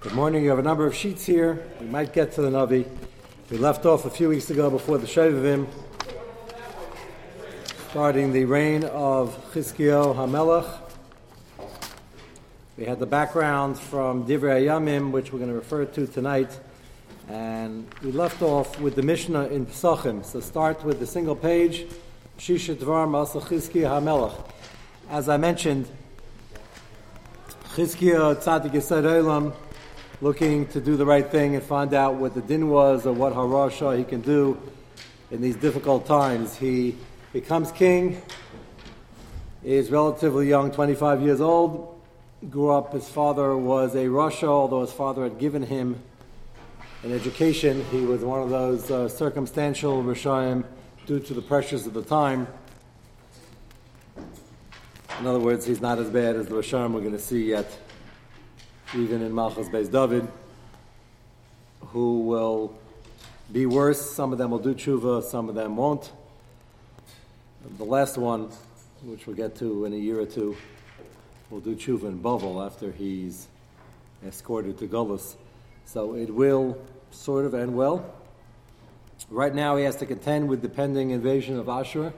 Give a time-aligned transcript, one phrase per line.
[0.00, 0.42] Good morning.
[0.42, 1.62] You have a number of sheets here.
[1.78, 2.88] We might get to the Navi.
[3.50, 5.66] We left off a few weeks ago before the Shovavim,
[7.90, 10.78] starting the reign of Chizkiyo Hamelach.
[12.78, 16.58] We had the background from Divrei Yamim, which we're going to refer to tonight,
[17.28, 20.24] and we left off with the Mishnah in Pesachim.
[20.24, 21.84] So start with the single page,
[22.38, 24.34] Shisha Dvar Masach.
[25.10, 25.86] As I mentioned,
[27.74, 29.52] Chizkiyo Tzadik Olam,
[30.22, 33.32] looking to do the right thing and find out what the din was or what
[33.32, 34.60] harasha he can do
[35.30, 36.56] in these difficult times.
[36.56, 36.96] He
[37.32, 38.20] becomes king,
[39.64, 42.00] is relatively young, 25 years old,
[42.50, 46.00] grew up, his father was a rasha, although his father had given him
[47.02, 47.84] an education.
[47.90, 50.64] He was one of those uh, circumstantial Rishayim
[51.06, 52.46] due to the pressures of the time.
[55.18, 57.70] In other words, he's not as bad as the Rishayim we're going to see yet,
[58.94, 60.26] even in Malchus Beis David,
[61.80, 62.74] who will
[63.52, 64.00] be worse.
[64.00, 66.10] Some of them will do tshuva, some of them won't.
[67.78, 68.50] The last one,
[69.02, 70.56] which we'll get to in a year or two,
[71.50, 73.46] will do tshuva in Bovel after he's
[74.26, 75.36] escorted to Gullus.
[75.84, 76.76] So it will
[77.12, 78.04] sort of end well.
[79.28, 82.12] Right now, he has to contend with the pending invasion of Ashur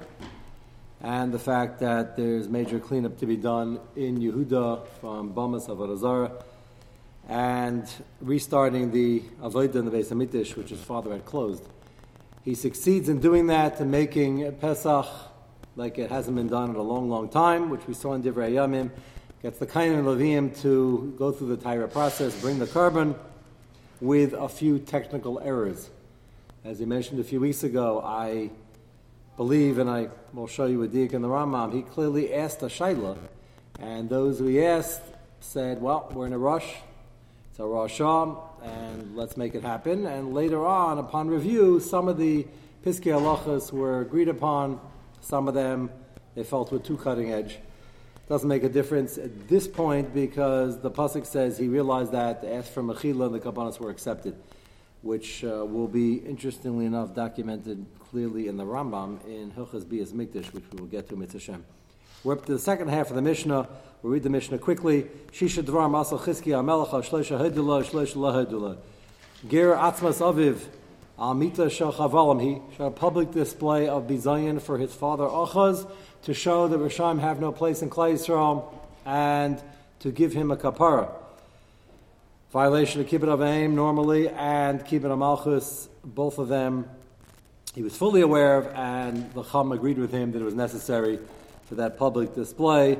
[1.02, 5.78] and the fact that there's major cleanup to be done in Yehuda from Bamas of
[5.78, 6.42] Arazara
[7.28, 7.88] and
[8.20, 11.64] restarting the Avodah in the Beis Hamikdash, which his father had closed.
[12.44, 15.06] He succeeds in doing that and making Pesach
[15.76, 18.52] like it hasn't been done in a long, long time, which we saw in Divrei
[18.52, 18.90] Yamim.
[19.42, 23.16] Gets the Kain and to go through the Tyra process, bring the korban
[24.00, 25.90] with a few technical errors.
[26.64, 28.50] As he mentioned a few weeks ago, I
[29.36, 32.66] believe, and I will show you a dik in the Rambam, he clearly asked a
[32.66, 33.16] shaila,
[33.80, 35.02] and those who he asked
[35.40, 36.76] said, "Well, we're in a rush.
[37.58, 42.46] A Rosh and let's make it happen." And later on, upon review, some of the
[42.84, 44.80] Piskei halachas were agreed upon.
[45.20, 45.90] Some of them
[46.34, 47.58] they felt were too cutting edge.
[48.28, 52.72] Doesn't make a difference at this point because the pasuk says he realized that asked
[52.72, 54.34] for mechila and the kabbanas were accepted
[55.02, 60.52] which uh, will be, interestingly enough, documented clearly in the Rambam in Hilchas Bias Mikdash,
[60.52, 61.60] which we will get to Mitzvah.
[62.24, 63.68] We're up to the second half of the Mishnah.
[64.00, 65.08] We'll read the Mishnah quickly.
[65.32, 68.76] Shisha Dvar Masal Chizki Amelacha Shleisha Hedula Shleisha Lahedula.
[69.48, 70.60] Ger Atzmas Aviv
[71.18, 72.40] Almita Shachavalam.
[72.40, 75.90] He showed a public display of Bizayan for his father Achaz
[76.22, 78.72] to show that Rishayim have no place in Klai Yisrael
[79.04, 79.60] and
[79.98, 81.10] to give him a kapara
[82.52, 86.88] violation of Kibbut Avaim normally and Kibbut Malchus, both of them
[87.74, 91.18] he was fully aware of, and the Chum agreed with him that it was necessary
[91.76, 92.98] that public display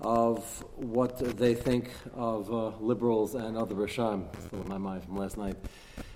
[0.00, 0.44] of
[0.76, 4.26] what they think of uh, liberals and other Risham.
[4.46, 5.56] Still in my mind from last night.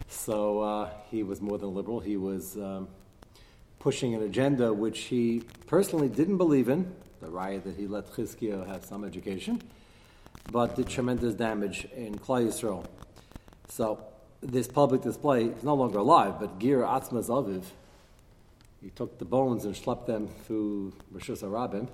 [0.08, 2.00] So uh, he was more than liberal.
[2.00, 2.88] He was um,
[3.78, 8.66] pushing an agenda which he personally didn't believe in, the riot that he let Chizkiah
[8.66, 9.60] have some education
[10.50, 12.84] but did tremendous damage in Klai Yisrael.
[13.68, 14.04] So
[14.40, 17.64] this public display is no longer alive, but Gir Atzma Aviv,
[18.82, 21.88] he took the bones and schlepped them through Rishus Arabim,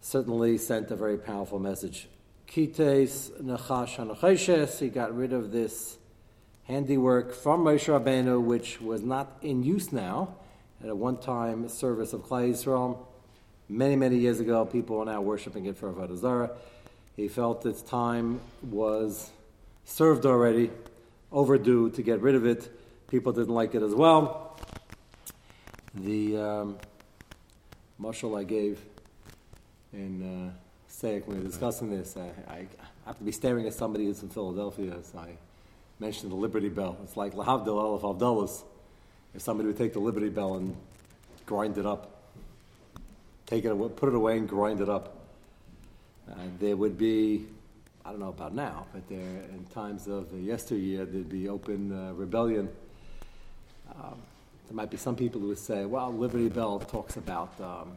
[0.00, 2.08] certainly sent a very powerful message.
[2.46, 5.98] Kites Nachash Hanacheshes, he got rid of this
[6.64, 10.36] handiwork from Moshe Rabbeinu, which was not in use now,
[10.82, 12.98] at a one-time service of Klai Yisrael.
[13.68, 16.50] Many, many years ago, people are now worshiping it for Avodah Zarah.
[17.16, 19.30] He felt its time was
[19.84, 20.70] served already,
[21.32, 22.70] overdue to get rid of it.
[23.08, 24.53] People didn't like it as well.
[25.96, 26.78] The um,
[28.00, 28.80] mashal I gave
[29.92, 30.52] in uh,
[31.00, 32.66] when we were discussing this, I, I,
[33.04, 35.36] have to be staring at somebody who's in Philadelphia, so I
[36.00, 36.96] mentioned the Liberty Bell.
[37.04, 38.62] It's like Lahavdil Elef Avdallas.
[39.34, 40.74] If somebody would take the Liberty Bell and
[41.44, 42.22] grind it up,
[43.44, 45.16] take it, put it away and grind it up.
[46.30, 47.44] Uh, there would be,
[48.04, 49.18] I don't know about now, but there
[49.52, 52.70] in times of the yesteryear, there'd be open uh, rebellion.
[53.94, 54.22] Um,
[54.66, 57.92] there might be some people who would say, well, Liberty Bell talks about um,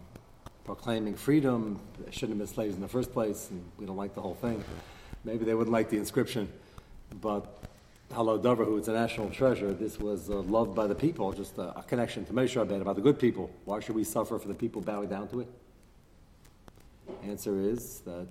[0.65, 1.79] proclaiming freedom.
[1.99, 4.35] They shouldn't have been slaves in the first place, and we don't like the whole
[4.35, 4.63] thing.
[5.23, 6.49] Maybe they wouldn't like the inscription,
[7.21, 7.63] but
[8.13, 11.57] Hello Dover, who is a national treasure, this was uh, loved by the people, just
[11.57, 13.49] a, a connection to Moshe Rabbeinu about the good people.
[13.65, 15.47] Why should we suffer for the people bowing down to it?
[17.23, 18.27] Answer is that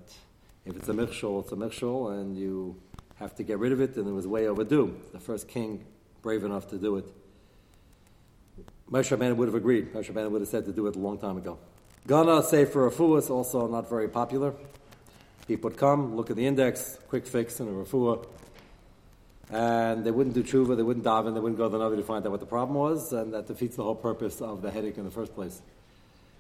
[0.64, 2.76] if it's a michshol, it's a michshol, and you
[3.16, 4.94] have to get rid of it, and it was way overdue.
[5.12, 5.84] The first king
[6.22, 7.06] brave enough to do it.
[8.90, 9.92] Moshe Rabbeinu would have agreed.
[9.92, 11.58] Moshe Rabbeinu would have said to do it a long time ago.
[12.06, 14.54] Gana Sefer Refuah is also not very popular.
[15.48, 18.26] People would come, look at the index, quick fix, and a refuah.
[19.50, 21.96] And they wouldn't do tshuva, they wouldn't dive, daven, they wouldn't go to the Navi
[21.96, 24.72] to find out what the problem was, and that defeats the whole purpose of the
[24.72, 25.62] headache in the first place.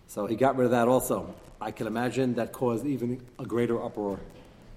[0.08, 1.34] So he got rid of that also.
[1.60, 4.18] I can imagine that caused even a greater uproar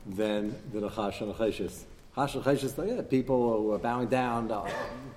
[0.06, 1.84] than the Nachash and Nachashis.
[2.16, 4.70] Hash and Nachashis, yeah, people who were bowing down, uh,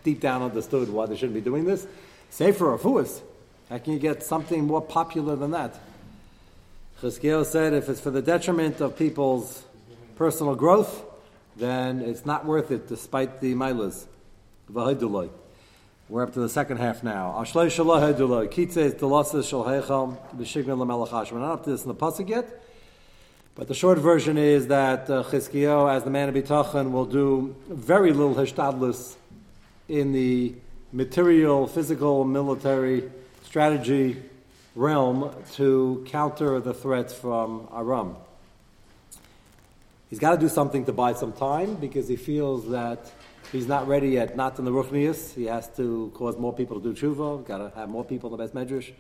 [0.05, 1.87] deep down understood why they shouldn't be doing this.
[2.33, 3.21] Sefer Afuas.
[3.69, 5.79] How can you get something more popular than that?
[7.03, 9.63] Chizkiel said if it's for the detriment of people's
[10.17, 11.05] personal growth,
[11.57, 14.07] then it's not worth it despite the milas.
[16.09, 17.35] We're up to the second half now.
[17.37, 17.67] We're not
[21.53, 22.65] up to this in the pasuk yet,
[23.55, 25.45] but the short version is that uh, as
[26.03, 29.17] the man of Bitachon, will do very little hishtadlus
[29.87, 30.55] in the
[30.93, 33.11] material, physical, military
[33.45, 34.23] strategy
[34.75, 38.17] realm to counter the threats from Aram.
[40.11, 43.11] He's got to do something to buy some time because he feels that
[43.51, 45.35] he's not ready yet, not in the Ruchnius.
[45.35, 48.39] He has to cause more people to do tshuva, got to have more people in
[48.39, 48.93] the beis medrash.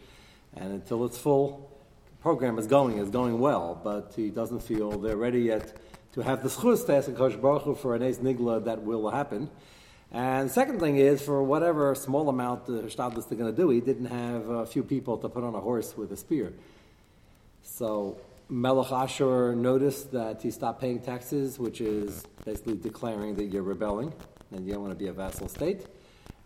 [0.56, 1.70] And until it's full,
[2.06, 5.76] the program is going, is going well, but he doesn't feel they're ready yet
[6.14, 9.10] to have the schus to ask Kosh Baruch Hu for an ace nigla that will
[9.10, 9.50] happen.
[10.12, 13.70] And the second thing is, for whatever small amount the Shtadlis they're going to do,
[13.70, 16.52] he didn't have a few people to put on a horse with a spear.
[17.62, 18.20] So
[18.50, 24.12] Melech Ashur noticed that he stopped paying taxes, which is basically declaring that you're rebelling
[24.50, 25.86] and you don't want to be a vassal state.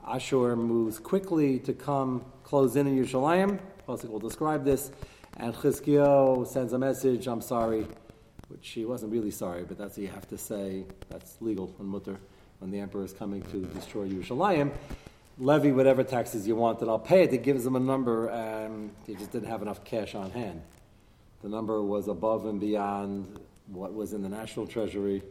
[0.06, 3.58] Ashur moves quickly to come close in in Yerushalayim.
[3.88, 4.92] Pasuk will describe this.
[5.38, 7.84] And Chizkiyo sends a message, I'm sorry,
[8.46, 10.84] which he wasn't really sorry, but that's what you have to say.
[11.08, 12.20] That's legal and mutter
[12.58, 14.72] when the emperor is coming to destroy Yerushalayim,
[15.38, 17.32] levy whatever taxes you want and I'll pay it.
[17.32, 20.62] It gives them a number and he just didn't have enough cash on hand.
[21.42, 25.22] The number was above and beyond what was in the national treasury,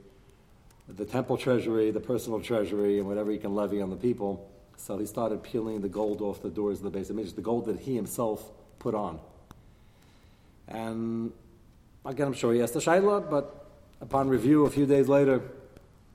[0.87, 4.49] the temple treasury, the personal treasury, and whatever he can levy on the people.
[4.77, 7.65] So he started peeling the gold off the doors of the base of the gold
[7.65, 9.19] that he himself put on.
[10.67, 11.31] And
[12.05, 13.67] again, I'm sure he asked the Shaila, but
[14.01, 15.41] upon review a few days later,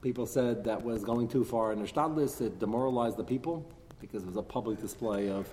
[0.02, 2.40] People said that was going too far in the Shtadlis.
[2.40, 3.70] It demoralized the people
[4.00, 5.46] because it was a public display of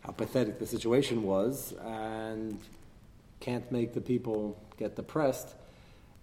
[0.00, 2.58] how pathetic the situation was and
[3.38, 5.54] can't make the people get depressed.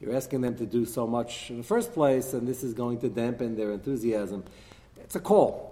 [0.01, 2.99] You're asking them to do so much in the first place, and this is going
[2.99, 4.43] to dampen their enthusiasm.
[4.97, 5.71] It's a call.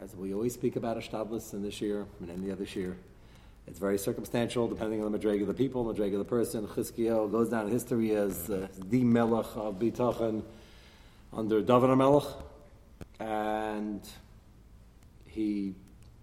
[0.00, 2.96] As we always speak about a in this year and any other year,
[3.66, 6.66] it's very circumstantial, depending on the Madreg of the people, Madreg of the person.
[6.68, 10.42] Chizkiel goes down in history as uh, the Melech of Bitachon
[11.36, 12.26] under David HaMelech,
[13.18, 14.00] and
[15.26, 15.74] he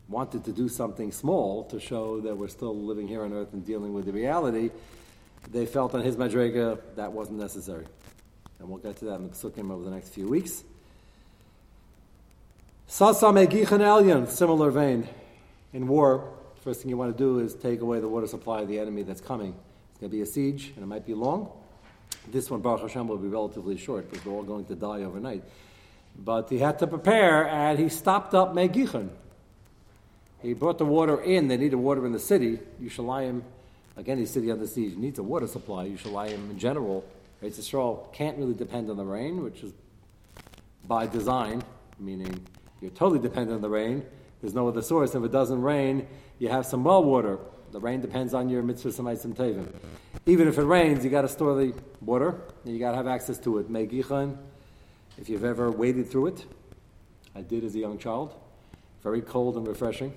[0.08, 3.66] wanted to do something small to show that we're still living here on earth and
[3.66, 4.70] dealing with the reality.
[5.50, 7.86] They felt on his Madrega that wasn't necessary.
[8.60, 10.64] And we'll get to that in the Psukim over the next few weeks.
[12.88, 15.08] Sasa Megichan Elyon, similar vein.
[15.74, 16.30] In war,
[16.62, 19.04] first thing you want to do is take away the water supply of the enemy
[19.04, 19.56] that's coming.
[19.92, 21.52] It's going to be a siege, and it might be long.
[22.28, 25.44] This one, Baruch Hashem, will be relatively short because we're all going to die overnight.
[26.18, 29.10] But he had to prepare, and he stopped up Megichon.
[30.42, 31.48] He brought the water in.
[31.48, 32.60] They needed water in the city.
[32.82, 33.42] Yushalayim,
[33.96, 35.88] again, the city under siege needs a water supply.
[35.88, 37.04] Yushalayim, in general,
[37.42, 39.74] Eretz Yisrael can't really depend on the rain, which is
[40.88, 41.64] by design,
[42.00, 42.46] meaning
[42.82, 44.04] you're totally dependent on the rain.
[44.42, 45.14] There's no other source.
[45.16, 46.08] If it doesn't rain,
[46.40, 47.38] you have some well water.
[47.72, 49.68] The rain depends on your mitzvah samaisim tevim.
[50.26, 53.08] Even if it rains, you got to store the water and you got to have
[53.08, 53.72] access to it.
[53.72, 54.38] Megichan,
[55.18, 56.46] if you've ever waded through it,
[57.36, 58.36] I did as a young child.
[59.02, 60.14] Very cold and refreshing.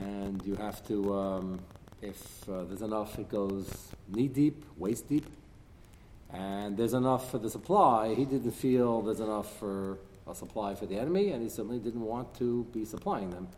[0.00, 1.60] And you have to, um,
[2.00, 5.26] if uh, there's enough, it goes knee deep, waist deep.
[6.32, 8.14] And there's enough for the supply.
[8.14, 12.00] He didn't feel there's enough for a supply for the enemy, and he certainly didn't
[12.00, 13.48] want to be supplying them.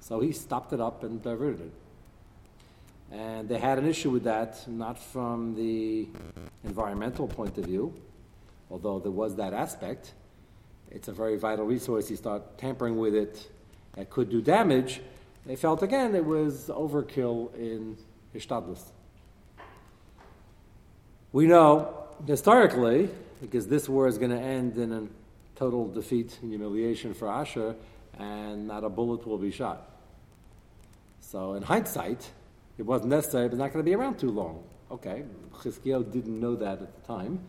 [0.00, 1.72] So he stopped it up and diverted it.
[3.10, 6.08] And they had an issue with that, not from the
[6.64, 7.94] environmental point of view,
[8.70, 10.12] although there was that aspect.
[10.90, 12.10] It's a very vital resource.
[12.10, 13.50] You start tampering with it,
[13.94, 15.00] that could do damage.
[15.46, 17.96] They felt again it was overkill in
[18.34, 18.82] Hishtadlis.
[21.32, 21.94] We know
[22.26, 23.08] historically,
[23.40, 25.06] because this war is going to end in a
[25.56, 27.74] total defeat and humiliation for Ashur,
[28.18, 29.90] and not a bullet will be shot.
[31.20, 32.30] So, in hindsight,
[32.78, 34.62] it wasn't necessary, but it's not going to be around too long.
[34.90, 37.40] Okay, Chizkiel didn't know that at the time.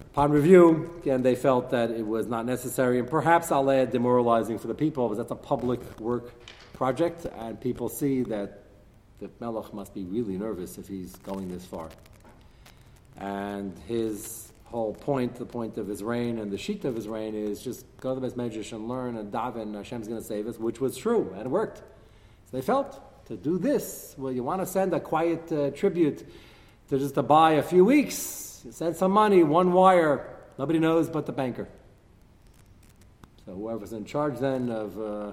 [0.00, 4.58] Upon review, again, they felt that it was not necessary, and perhaps I'll add demoralizing
[4.58, 6.32] for the people, because that's a public work
[6.72, 8.64] project, and people see that
[9.20, 11.88] the Melech must be really nervous if he's going this far.
[13.18, 17.34] And his whole point, the point of his reign and the sheet of his reign
[17.34, 20.46] is just go to the beis medrash and learn and daven, Hashem's going to save
[20.46, 21.78] us, which was true, and it worked.
[21.78, 26.26] So they felt to do this, well, you want to send a quiet uh, tribute
[26.88, 31.26] to just to buy a few weeks, send some money, one wire, nobody knows but
[31.26, 31.68] the banker.
[33.46, 35.32] So whoever's in charge then of uh,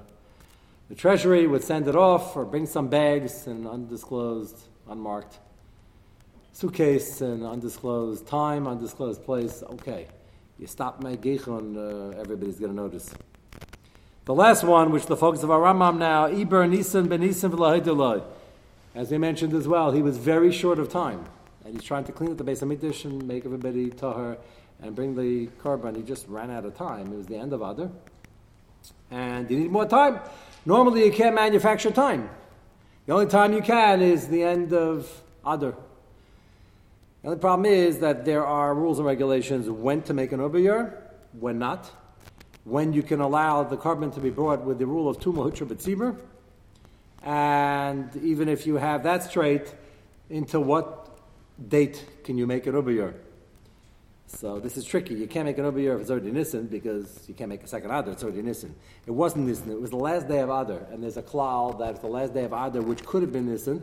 [0.89, 5.39] the treasury would send it off or bring some bags and undisclosed, unmarked
[6.53, 9.63] suitcase and undisclosed time, undisclosed place.
[9.63, 10.07] Okay,
[10.57, 13.13] you stop my gichon, uh, everybody's going to notice.
[14.29, 17.51] The last one, which the focus of our Rambam now, Iber Nisan ben Nisan
[18.93, 21.25] As we mentioned as well, he was very short of time.
[21.65, 24.37] And he's trying to clean up the base of and make everybody tahar
[24.83, 25.95] and bring the korban.
[25.95, 27.11] He just ran out of time.
[27.11, 27.89] It was the end of Adar.
[29.09, 30.19] And you need more time.
[30.63, 32.29] Normally you can't manufacture time.
[33.07, 35.73] The only time you can is the end of Adar.
[37.23, 40.93] The only problem is that there are rules and regulations when to make an ubiyur,
[41.39, 41.89] when not,
[42.69, 45.67] when you can allow the korban to be brought with the rule of Tuma Hutra
[45.67, 46.15] B'tzibur,
[47.23, 49.73] and even if you have that straight,
[50.29, 51.19] into what
[51.67, 53.13] date can you make an ubiyur?
[54.27, 55.15] So this is tricky.
[55.15, 57.89] You can't make an ubiyur if it's already Nisan because you can't make a second
[57.89, 58.11] Adar.
[58.11, 58.75] It's already Nisan.
[59.07, 59.71] It wasn't Nisan.
[59.71, 62.35] It was the last day of Adar, and there's a klal that it's the last
[62.35, 63.81] day of Adar, which could have been Nisan.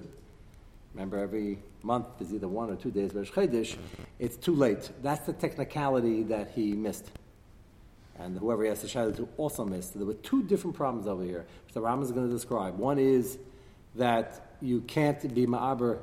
[0.95, 3.76] Remember, every month is either one or two days Chodesh.
[4.19, 4.88] It's too late.
[5.02, 7.11] That's the technicality that he missed.
[8.18, 9.94] And whoever he asked the Shaila to also missed.
[9.96, 12.78] There were two different problems over here, which the Ram is going to describe.
[12.78, 13.38] One is
[13.94, 15.99] that you can't be Ma'aber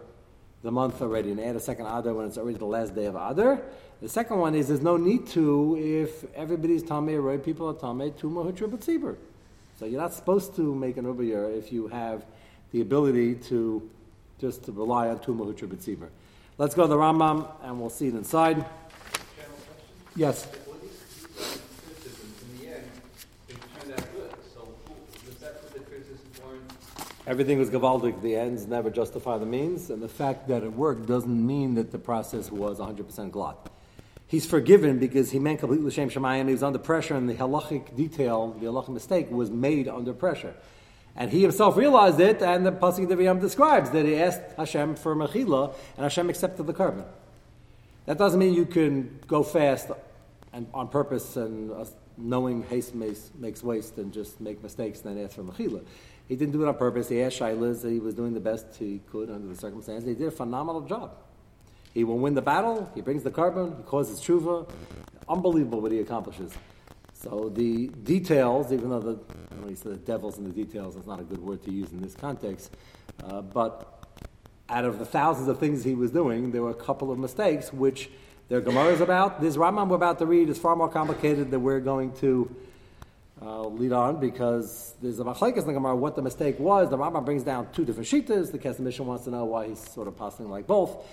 [0.62, 3.16] the month already and add a second Adar when it's already the last day of
[3.16, 3.62] Adar.
[4.02, 7.44] The second one is there's no need to if everybody's Tameh, right?
[7.44, 9.16] People are Tameh, Tuma, Hutra, Tzibur.
[9.80, 12.26] So you're not supposed to make an Ubiyah if you have
[12.72, 13.90] the ability to
[14.40, 16.10] just to rely on Tuma Hutra B'tzibur.
[16.58, 18.66] Let's go to the Rambam and we'll see it inside.
[20.16, 20.48] Yes.
[27.26, 28.22] Everything was gavaldic.
[28.22, 31.92] The ends never justify the means, and the fact that it worked doesn't mean that
[31.92, 33.56] the process was 100% glot.
[34.28, 36.48] He's forgiven because he meant completely Shem Shemayim.
[36.48, 40.54] He was under pressure, and the halachic detail, the halachic mistake, was made under pressure.
[41.16, 45.16] And he himself realized it, and the Pasuk Deviyam describes that he asked Hashem for
[45.16, 47.06] Mechila, and Hashem accepted the korban.
[48.06, 49.92] That doesn't mean you can go fast
[50.52, 51.72] and on purpose and
[52.18, 55.84] knowing haste makes, makes, waste and just make mistakes and then ask for Mechila.
[56.28, 57.10] He didn't do it on purpose.
[57.10, 57.90] He asked Shilas.
[57.90, 60.08] He was doing the best he could under the circumstances.
[60.08, 61.16] He did a phenomenal job.
[61.94, 62.92] He will win the battle.
[62.96, 63.78] He brings the korban.
[63.78, 64.70] He causes tshuva.
[65.28, 66.52] Unbelievable what he accomplishes.
[67.14, 69.20] So the details, even though the,
[69.52, 71.72] I know he said the devil's in the details, that's not a good word to
[71.72, 72.76] use in this context,
[73.24, 74.04] uh, but
[74.68, 77.72] out of the thousands of things he was doing, there were a couple of mistakes
[77.72, 78.10] which
[78.50, 79.40] there are Gemaras about.
[79.40, 82.54] This Rambam we're about to read is far more complicated than we're going to
[83.44, 86.90] uh, lead on because there's a machlekes in the Gemara what the mistake was.
[86.90, 88.52] The Rambam brings down two different shitas.
[88.52, 91.06] The Kesef Mishnah wants to know why he's sort of passing like both.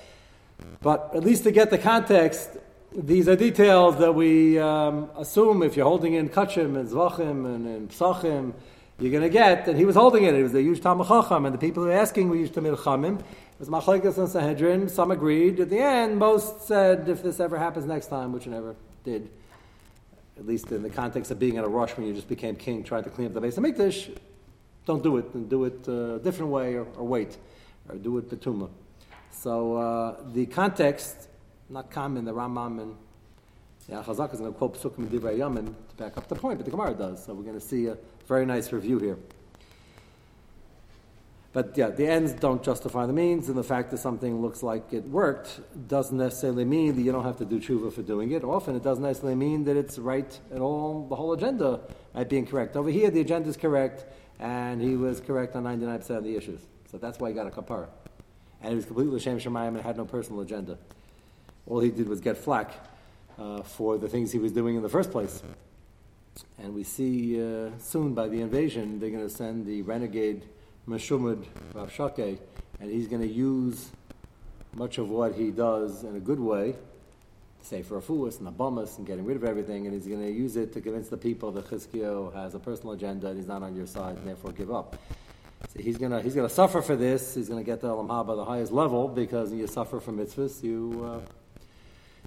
[0.83, 2.51] But at least to get the context,
[2.95, 7.67] these are details that we um, assume if you're holding in Kachim and Zvachim and,
[7.67, 8.53] and Psachim,
[8.99, 10.35] you're going to get that he was holding it.
[10.35, 13.19] It was a huge Tamachacham, and the people who were asking were used to Milchamim.
[13.19, 13.25] It
[13.59, 14.89] was Machlekes and Sanhedrin.
[14.89, 15.59] Some agreed.
[15.59, 19.31] At the end, most said if this ever happens next time, which it never did,
[20.41, 22.83] at least in the context of being in a rush when you just became king,
[22.83, 24.17] trying to clean up the Beis HaMikdash,
[24.87, 27.37] don't do it and do it a different way or, or wait
[27.89, 28.71] or do it betuma.
[29.31, 31.29] So uh, the context
[31.69, 32.97] not common, the Rambam and
[33.89, 36.65] yeah, Chazak is going to quote Psukim Divrei Yamin to back up the point, but
[36.65, 37.25] the Gemara does.
[37.25, 39.19] So we're going to see a very nice review here.
[41.53, 44.93] But yeah, the ends don't justify the means, and the fact that something looks like
[44.93, 48.45] it worked doesn't necessarily mean that you don't have to do tshuva for doing it.
[48.45, 51.09] Often it doesn't necessarily mean that it's right at all.
[51.09, 51.81] The whole agenda
[52.15, 52.77] might be incorrect.
[52.77, 54.05] Over here, the agenda is correct,
[54.39, 56.61] and he was correct on 99% of the issues.
[56.89, 57.89] So that's why he got a kapara.
[58.61, 60.79] And he was completely Shem Shemayim and had no personal agenda
[61.71, 62.73] all he did was get flack
[63.39, 65.43] uh, for the things he was doing in the first place.
[66.59, 70.45] And we see uh, soon by the invasion, they're going to send the renegade
[70.91, 72.41] Meshumad Rav Shake,
[72.81, 73.91] and he's going to use
[74.75, 76.75] much of what he does in a good way,
[77.63, 80.21] say for a fuas and a bumus and getting rid of everything, and he's going
[80.21, 83.47] to use it to convince the people that Chizkio has a personal agenda and he's
[83.47, 84.97] not on your side and therefore give up.
[85.73, 87.35] So he's going to he's gonna suffer for this.
[87.35, 90.63] He's going to get the Olam Haba the highest level because you suffer for mitzvahs.
[90.63, 91.23] You.
[91.25, 91.31] Uh,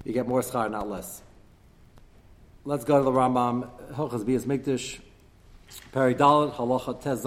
[0.04, 1.22] you get more schar, not less.
[2.66, 5.00] Let's go to the Rambam, Hilchas Bias Mikdash,
[5.92, 7.26] Peri Halacha Tez.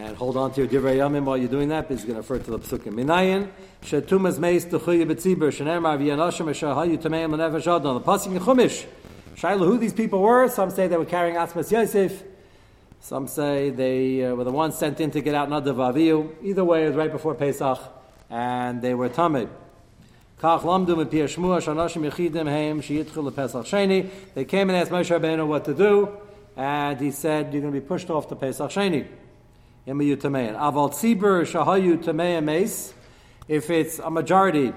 [0.00, 2.30] And hold on to your divrei yamim while you're doing that, because he's going to
[2.32, 2.94] refer to the psukim.
[2.94, 3.50] Minayin
[3.82, 7.94] shetumas meis tuchuye betzibur shenemar v'yanashim eshahayu tameim l'nefesh adon.
[7.94, 8.86] The pasuk in Chumash.
[9.34, 10.48] Shaila, who these people were?
[10.48, 12.22] Some say they were carrying Asmas Yosef.
[13.00, 16.32] Some say they uh, were the ones sent in to get out Nadav Aviyu.
[16.44, 17.80] Either way, it was right before Pesach,
[18.30, 19.48] and they were tamid.
[20.40, 20.46] They
[24.44, 26.08] came and asked Moshe Rabbeinu what to do,
[26.56, 29.08] and he said, "You're going to be pushed off to Pesach sheni."
[29.88, 32.92] Aval tzibur shahayu.
[33.48, 34.72] If it's a majority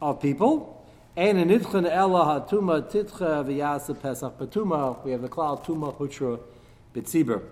[0.00, 0.84] of people,
[1.16, 5.02] and in nidchen ella hatuma titcha v'yasa pesach betuma.
[5.04, 6.40] We have the klal tuma hutra
[6.94, 7.42] bitzibur.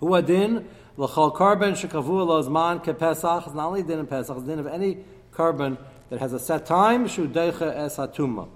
[0.00, 3.46] Hu adin l'chol korban shekavu lozman kepesach.
[3.46, 4.98] It's not only din in pesach, it's din of any
[5.34, 5.76] korban
[6.10, 7.08] that has a set time.
[7.08, 8.48] Shu deicha es hatuma.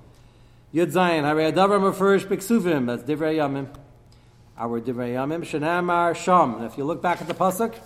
[0.72, 2.86] Yud zayin harei adavar mefurish biksuvim.
[2.86, 3.68] That's divrei yamim.
[4.60, 5.44] Our divrei yamim
[6.16, 6.64] sham.
[6.64, 7.76] If you look back at the pasuk,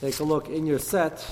[0.00, 1.22] take a look in your set.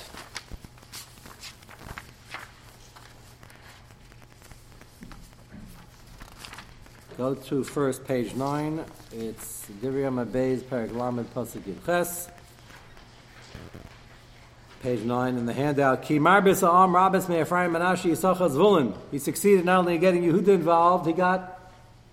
[7.16, 8.84] Go to first page nine.
[9.12, 12.28] It's Divrei Abayz Perek Lamed Pasuk Yud Ches.
[14.82, 16.02] Page nine in the handout.
[16.02, 18.94] Ki Marbis Am Rabis Me Ephraim Manashi Yisachar Zvulun.
[19.10, 21.51] He succeeded not only in getting Yehuda involved, he got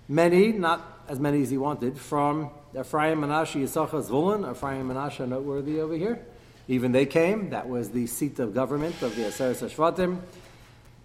[0.09, 4.51] many, not as many as he wanted, from Ephraim Manashi Yisachar Zvulun.
[4.51, 6.25] Ephraim Manashi noteworthy over here.
[6.67, 7.51] Even they came.
[7.51, 10.19] That was the seat of government of the Aseret Shvatim.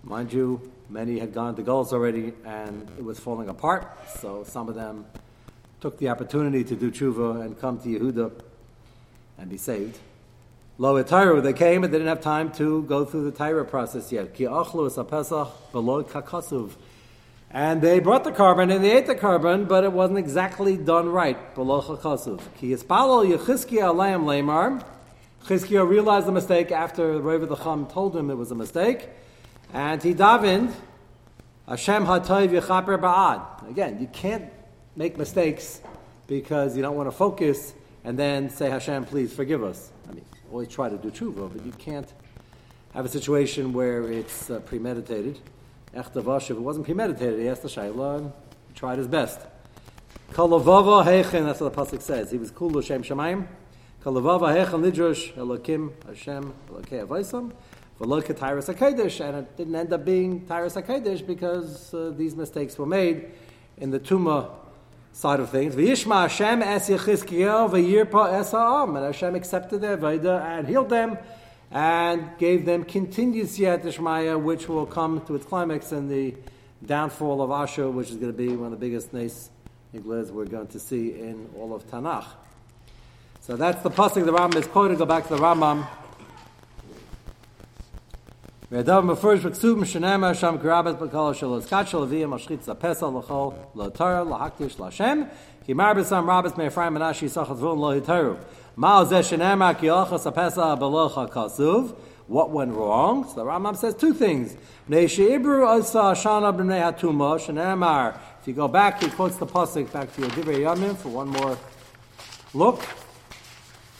[0.02, 3.86] Mind you, many had gone to goals already, and it was falling apart.
[4.18, 5.06] So some of them
[5.80, 8.32] took the opportunity to do tshuva and come to Yehuda
[9.38, 9.98] and be saved.
[10.76, 14.10] Lo Tyra, they came, but they didn't have time to go through the Tyra process
[14.10, 14.34] yet.
[14.34, 16.02] Ki achlu es pesach below.
[17.54, 21.08] And they brought the korban and they ate the korban, but it wasn't exactly done
[21.08, 21.54] right.
[25.44, 29.08] Chizkiya realized the mistake after Rav the Chum told him it was a mistake.
[29.72, 30.74] And he davened,
[31.68, 33.70] Hashem hatayv yechaper ba'ad.
[33.70, 34.50] Again, you can't
[34.96, 35.80] make mistakes
[36.26, 39.92] because you don't want to focus and then say, Hashem, please forgive us.
[40.10, 42.12] I mean, always try to do tshuva, but you can't
[42.94, 45.38] have a situation where it's uh, premeditated.
[45.94, 48.32] Echtavash, if it wasn't premeditated, he asked the Shaila and
[48.74, 49.40] tried his best.
[50.32, 52.30] Kalavava hechen, that's what the Pasuk says.
[52.30, 53.46] He was kulu Shem Shemaim.
[54.02, 57.52] Kalavava hechen lidrosh elokim Hashem elokei avaisam.
[58.00, 62.76] At Tyrus HaKadosh, and it didn't end up being Tyrus HaKadosh because uh, these mistakes
[62.76, 63.30] were made
[63.76, 64.50] in the Tuma
[65.12, 65.76] side of things.
[65.76, 68.96] V'yishma Hashem es Yechizkiel v'yirpa es ha'am.
[68.96, 71.16] And Hashem accepted their Veda and healed them
[71.70, 76.34] and gave them continued Siyat Ishmaya, which will come to its climax in the
[76.84, 79.50] downfall of Ashur, which is going to be one of the biggest Nes
[79.94, 82.26] Igles we're going to see in all of Tanakh.
[83.40, 84.96] So that's the pasuk the Rambam is quoting.
[84.96, 85.86] Go back to the Rambam.
[98.00, 98.38] Hitaru
[102.26, 103.24] what went wrong?
[103.28, 104.56] So the Rambam says two things.
[104.88, 105.18] If
[108.48, 111.58] you go back, he quotes the pasuk back to your divrei yamim for one more
[112.52, 112.82] look.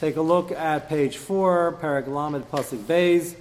[0.00, 3.36] Take a look at page four, Parag Lamed Pasuk Beis.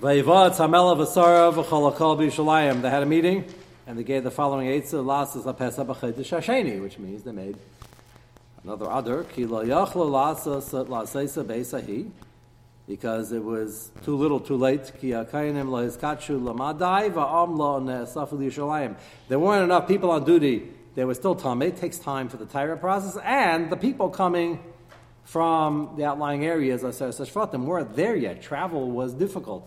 [0.00, 0.18] They
[2.90, 3.44] had a meeting,
[3.86, 7.56] and they gave the following eitzah lasas lapesa b'chedesh hasheni, which means they made
[8.64, 9.24] another other
[12.86, 14.92] because it was too little, too late.
[15.00, 15.24] There
[19.38, 20.68] weren't enough people on duty.
[20.94, 21.60] There was still time.
[21.62, 24.58] It takes time for the Tyra process, and the people coming
[25.24, 28.42] from the outlying areas, I said, weren't there yet.
[28.42, 29.66] Travel was difficult.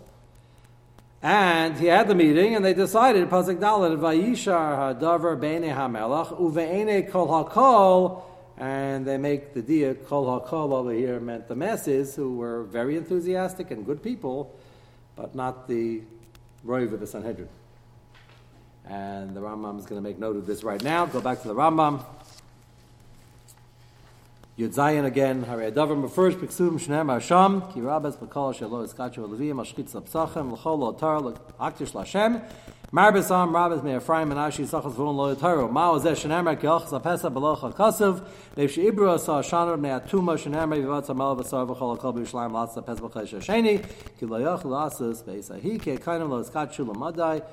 [1.21, 7.27] And he had the meeting, and they decided, Dalet, Vayishar Hadavar Bene HaMelach, Uve'ene Kol
[7.27, 8.21] HaKol,
[8.57, 12.97] and they make the dia Kol HaKol over here meant the masses, who were very
[12.97, 14.55] enthusiastic and good people,
[15.15, 16.01] but not the
[16.65, 17.49] Roiv of the Sanhedrin.
[18.89, 21.05] And the Rambam is going to make note of this right now.
[21.05, 22.03] Go back to the Rambam.
[24.57, 29.61] Yud Zayin again, Harei Adavar first Piksum Shneim Hasham, Ki Rabbas Bakal Shelo Eskachu Leviyim
[29.63, 32.41] Ashkitz Lapsachem, L'chol Lotar, Aktish Lashem,
[32.93, 35.69] Marbisam Rabbis may Ephraim and Ashi Sachas Vulun Lo Yitaru.
[35.69, 38.25] Ma was Esh Shanamar Kelch Zapesa Belocha Kasav.
[38.55, 42.75] Nev She Ibra Sa Shanar Nei Atuma Shanamar Yivatza Mel Vasar V'chol HaKol B'Yishlayim Latz
[42.75, 43.85] Zapes B'Chesh Hasheni.
[44.17, 47.43] Ki Lo Yoch Lasas Beis Ahike Kainam Lo Eskatshu Lamadai.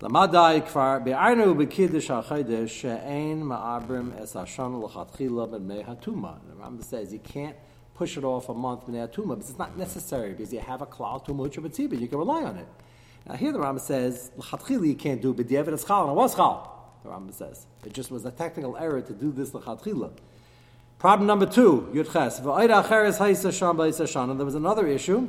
[0.00, 6.40] Lamadai Kfar Be'arnu B'Kiddush HaChedesh She'ein Ma'abrim Es Hashan L'Chatchila B'Nei Hatuma.
[6.48, 7.54] The Rambam says you can't
[7.94, 10.86] push it off a month B'Nei Hatuma because it's not necessary because you have a
[10.86, 12.66] Klal Tumut Shabbat You can rely on it.
[13.28, 16.14] Now here the Rambam says l'chatchila you can't do but b'diavad es chal and it
[16.14, 16.74] was chal.
[17.02, 20.12] The Rambam says it just was a technical error to do this l'chatchila.
[20.98, 22.40] Problem number two, Yud Ches.
[22.40, 22.50] There
[24.44, 25.28] was another issue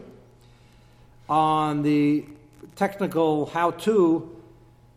[1.29, 2.25] on the
[2.75, 4.35] technical how-to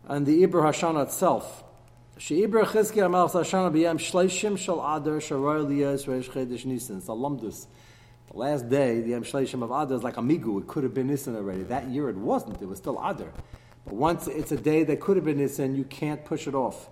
[0.07, 1.63] and the Ibra Hashana itself.
[2.17, 6.97] She'ibra Chizki Amal Hashana b'yam shleishim shal adar sharoy liyas reish chedesh nisan.
[6.97, 7.67] It's a lumdus.
[8.33, 10.59] The last day, the Yam Shleishim of Adar is like a migu.
[10.59, 11.61] It could have been Nisan already.
[11.61, 12.59] That year it wasn't.
[12.63, 13.31] It was still Adar.
[13.85, 16.89] But once it's a day that could have been Nisan, you can't push it off.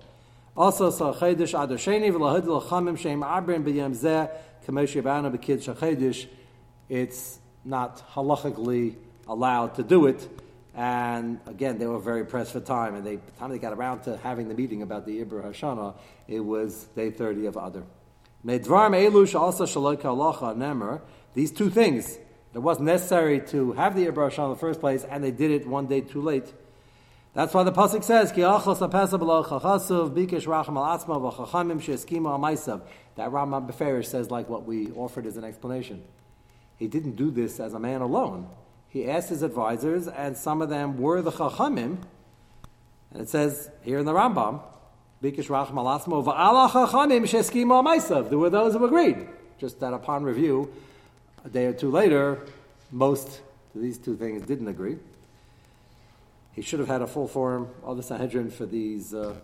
[0.55, 4.29] Also, so Chedesh Adar Sheni v'lahid l'chamim sheim abrin b'yam zeh
[4.67, 6.27] kamesh yavana b'kid shachedesh.
[6.89, 10.29] It's not halachically allowed to do it.
[10.75, 12.93] And again, they were very pressed for time.
[12.93, 15.45] And they, by the time they got around to having the meeting about the Ibra
[15.45, 15.95] Hashana,
[16.27, 17.83] it was day 30 of Adar.
[18.45, 21.01] Medvarm Elush also Shalok Halacha Nemer.
[21.33, 22.17] These two things,
[22.53, 25.51] it wasn't necessary to have the Ibra Hashana in the first place, and they did
[25.51, 26.53] it one day too late.
[27.33, 32.81] That's why the pasuk says, "Ki achos bikesh racham al atzma v'chachamim she'eskima al
[33.15, 36.03] That Rambam Beferish says like what we offered as an explanation.
[36.77, 38.49] He didn't do this as a man alone
[38.91, 41.97] he asked his advisors, and some of them were the Chachamim.
[43.11, 44.61] And it says here in the Rambam,
[45.23, 48.29] Bikish Racham Alasmo, Va'ala Chachamim Sheskimu Maisav.
[48.29, 49.29] There were those who agreed.
[49.57, 50.73] Just that upon review,
[51.43, 52.45] a day or two later,
[52.91, 53.41] most
[53.75, 54.97] of these two things didn't agree.
[56.53, 59.35] He should have had a full forum of the Sanhedrin for these uh,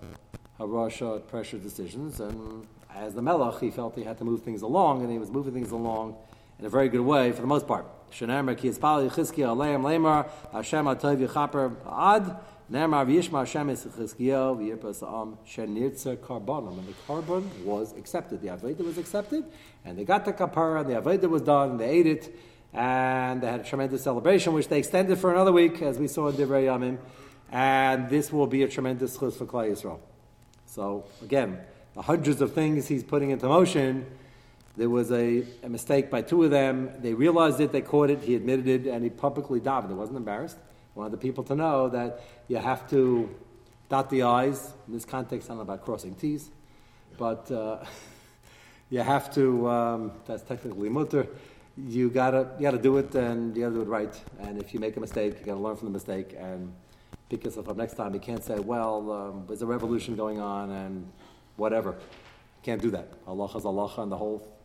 [0.59, 2.19] Harasha pressure decisions.
[2.19, 5.29] And as the Melech, he felt he had to move things along, and he was
[5.29, 6.15] moving things along
[6.59, 7.85] in a very good way for the most part.
[10.51, 12.37] Hashem ad
[12.71, 18.41] Nemar v'yishma Hashem yichizkiya v'yirpas am shenirtza karbonim and the korban was accepted.
[18.41, 19.45] The aveda was accepted,
[19.85, 22.35] and they got the kapara, and the aveda was done, and they ate it,
[22.73, 26.27] and they had a tremendous celebration, which they extended for another week, as we saw
[26.27, 26.97] in Divrei Yamim,
[27.51, 29.99] and this will be a tremendous chus for Klal Yisrael.
[30.65, 31.59] So again,
[31.93, 34.05] the hundreds of things he's putting into motion
[34.77, 36.91] there was a, a, mistake by two of them.
[36.99, 39.87] They realized it, they caught it, he admitted it, and he publicly davened.
[39.87, 40.57] He wasn't embarrassed.
[40.97, 43.29] Wanted the people to know that you have to
[43.87, 44.73] dot the I's.
[44.87, 46.49] In this context, I don't know about crossing T's,
[47.19, 47.85] but uh,
[48.89, 51.27] you have to, um, that's technically mutter.
[51.77, 54.19] You gotta, you gotta do it and you gotta do it right.
[54.39, 56.73] And if you make a mistake, you gotta learn from the mistake and
[57.29, 58.15] pick yourself up next time.
[58.15, 61.07] You can't say, well, um, there's a revolution going on and
[61.57, 61.91] whatever.
[61.91, 63.13] You can't do that.
[63.27, 64.57] Allah is Allah and the whole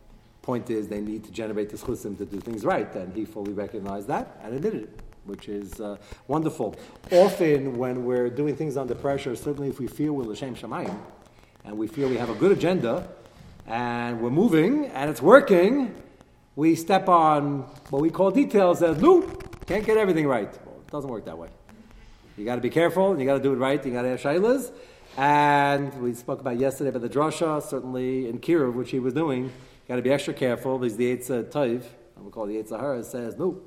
[0.43, 3.53] Point is, they need to generate the chusim to do things right, and he fully
[3.53, 6.75] recognized that and admitted it, which is uh, wonderful.
[7.11, 10.97] Often, when we're doing things under pressure, certainly if we feel we're l'shem shamayim,
[11.65, 13.07] and we feel we have a good agenda,
[13.67, 15.95] and we're moving, and it's working,
[16.55, 19.21] we step on what we call details as, no,
[19.65, 20.51] can't get everything right.
[20.65, 21.49] Well, it doesn't work that way.
[22.37, 24.09] You got to be careful, and you got to do it right, you got to
[24.09, 24.71] have shaylas.
[25.17, 29.43] And we spoke about yesterday about the drasha, certainly in Kiruv, which he was doing
[29.43, 29.51] You
[29.87, 31.83] got to be extra careful because the Eitzah Taiv,
[32.17, 33.61] I'm going to call the Eitzah says, no,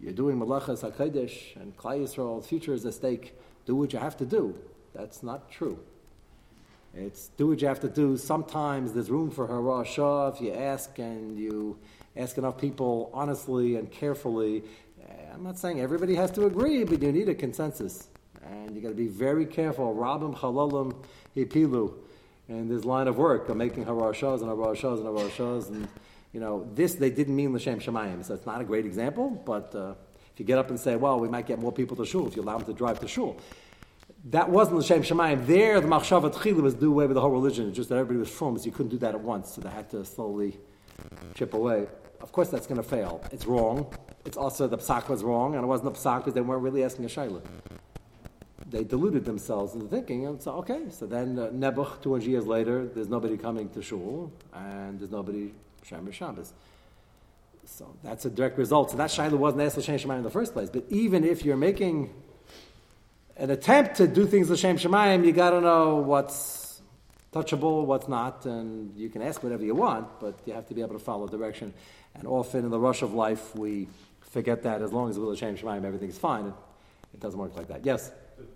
[0.00, 3.34] you're doing Malachas HaKadosh and Klal Yisrael's future is at stake.
[3.66, 4.54] Do what you have to do.
[4.94, 5.78] That's not true.
[6.94, 8.16] It's do what you have to do.
[8.16, 11.78] Sometimes there's room for harasha if you ask and you
[12.16, 14.62] ask enough people honestly and carefully.
[15.02, 18.08] Eh, I'm not saying everybody has to agree, but you need a consensus.
[18.42, 19.94] And you got to be very careful.
[19.94, 20.94] Rabim halalim
[21.36, 21.92] hipilu
[22.48, 25.68] in this line of work of making harashas and harashas and harashas.
[25.68, 25.88] And,
[26.38, 28.24] you know, this they didn't mean L'Shem Shemayim.
[28.24, 29.94] So it's not a great example, but uh,
[30.32, 32.36] if you get up and say, well, we might get more people to shul if
[32.36, 33.36] you allow them to drive to shul.
[34.26, 35.48] That wasn't L'Shem Shemayim.
[35.48, 37.66] There, the Machshavat Chila was do away with the whole religion.
[37.66, 39.52] It's just that everybody was from, so you couldn't do that at once.
[39.52, 40.56] So they had to slowly
[41.34, 41.88] chip away.
[42.20, 43.20] Of course, that's going to fail.
[43.32, 43.92] It's wrong.
[44.24, 46.84] It's also the psak was wrong, and it wasn't the psak because they weren't really
[46.84, 47.42] asking a shayla
[48.70, 52.86] they deluded themselves into thinking, and so okay, so then uh, Nebuch, 200 years later,
[52.86, 55.54] there's nobody coming to shul, and there's nobody
[55.88, 56.52] Shemer Shabbos.
[57.64, 58.90] So that's a direct result.
[58.90, 60.70] So that Shaila wasn't asked L'Shem Shemayim in the first place.
[60.70, 62.12] But even if you're making
[63.36, 66.80] an attempt to do things L'Shem Shemayim, you got to know what's
[67.32, 70.80] touchable, what's not, and you can ask whatever you want, but you have to be
[70.80, 71.74] able to follow direction.
[72.14, 73.86] And often in the rush of life, we
[74.20, 76.52] forget that as long as we're L'Shem Shemayim, everything's fine.
[77.12, 77.84] It doesn't work like that.
[77.84, 78.10] Yes?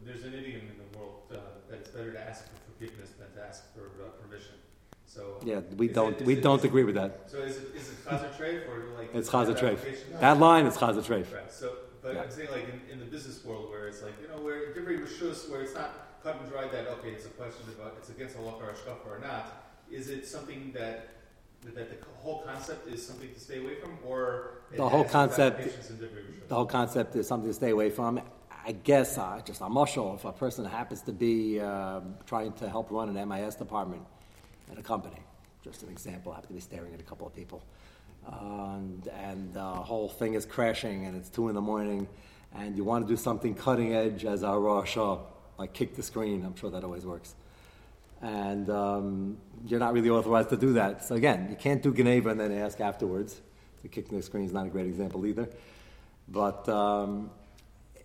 [0.05, 1.37] there's an idiom in the world uh,
[1.69, 4.22] that it's better to ask for forgiveness than to ask for uh.
[5.13, 7.25] So yeah, we don't it, we it, don't agree with that.
[7.27, 9.79] So is it, is it chazer treif or like it's chazer treif.
[10.21, 11.27] That line is chazer treif.
[11.33, 11.53] Right.
[11.53, 11.73] So
[12.03, 12.23] but Yeah.
[12.23, 15.05] I'm saying like in, in the business world where it's like, you know, where different
[15.05, 18.37] rishus, where it's not cut and dry that, okay, it's a question about, it's against
[18.37, 21.09] halacha or hashkafa or not, is it something that,
[21.75, 24.63] that the whole concept is something to stay away from, or?
[24.77, 26.49] The whole concept- applications in different rishus?
[26.49, 28.21] the whole concept is something to stay away from.
[28.65, 32.69] I guess uh, just a mushal, if a person happens to be um trying to
[32.69, 34.03] help run an MIS department
[34.73, 35.21] at a company,
[35.63, 37.63] just an example, I happen to be staring at a couple of people,
[38.27, 42.09] and, and the whole thing is crashing and it's two in the morning,
[42.55, 45.21] and you want to do something cutting edge as a Rosh Hashanah,
[45.59, 46.45] like kick the screen.
[46.45, 47.35] I'm sure that always works.
[48.21, 51.05] And um, you're not really authorized to do that.
[51.05, 53.41] So again, you can't do geneivah and then ask afterwards.
[53.83, 55.49] The kicking the screen is not a great example either.
[56.29, 57.31] But um,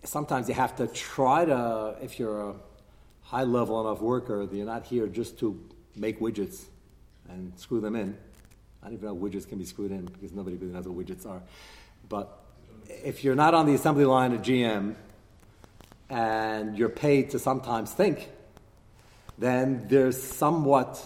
[0.04, 2.54] sometimes you have to try to, if you're a
[3.22, 5.60] high level enough worker, you're not here just to
[5.96, 6.64] make widgets
[7.28, 8.16] and screw them in.
[8.82, 11.26] I don't even know widgets can be screwed in because nobody really knows what widgets
[11.26, 11.42] are.
[12.08, 12.38] But
[12.88, 14.94] if you're not on the assembly line at GM
[16.08, 18.28] and you're paid to sometimes think,
[19.36, 21.04] then there's somewhat,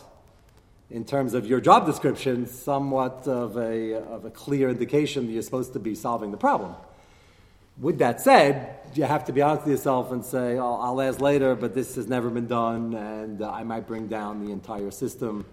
[0.90, 5.42] in terms of your job description, somewhat of a, of a clear indication that you're
[5.42, 6.74] supposed to be solving the problem.
[7.78, 11.20] With that said, you have to be honest with yourself and say, oh, I'll ask
[11.20, 14.90] later, but this has never been done, and uh, I might bring down the entire
[14.90, 15.46] system.